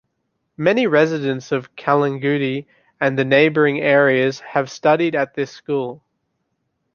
Many 0.57 0.87
residents 0.87 1.51
of 1.51 1.75
Calangute 1.75 2.65
and 2.99 3.19
the 3.19 3.23
neighbouring 3.23 3.81
areas 3.81 4.39
have 4.39 4.71
studied 4.71 5.13
at 5.13 5.35
this 5.35 5.51
school. 5.51 6.03